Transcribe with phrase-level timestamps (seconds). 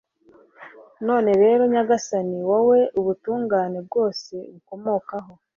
[1.07, 5.31] none rero, nyagasani, wowe ubutungane bwose bukomokaho